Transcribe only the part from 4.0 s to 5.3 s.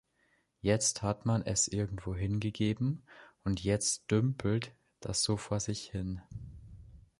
dümpelt das